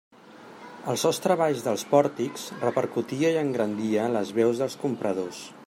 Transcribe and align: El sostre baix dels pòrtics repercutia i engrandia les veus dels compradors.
El 0.93 0.97
sostre 1.01 1.35
baix 1.41 1.61
dels 1.67 1.83
pòrtics 1.91 2.47
repercutia 2.63 3.33
i 3.35 3.39
engrandia 3.43 4.09
les 4.19 4.33
veus 4.39 4.63
dels 4.63 4.79
compradors. 4.87 5.45